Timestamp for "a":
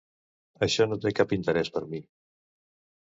1.85-1.91